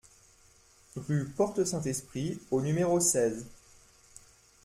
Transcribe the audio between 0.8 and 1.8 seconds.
Rue Porte